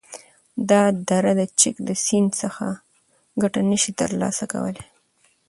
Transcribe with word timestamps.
دا 0.69 0.81
دره 1.09 1.31
د 1.39 1.41
چک 1.59 1.75
د 1.87 1.89
سیند 2.05 2.31
څخه 2.41 2.65
گټه 3.41 3.61
نشی 3.69 3.91
تر 3.99 4.09
لاسه 4.21 4.45
کولای، 4.51 4.85